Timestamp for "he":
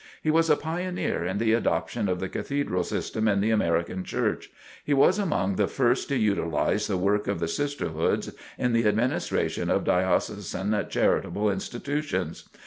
0.23-0.31, 4.83-4.95